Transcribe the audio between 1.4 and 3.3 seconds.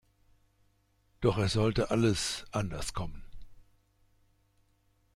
sollte alles anders kommen.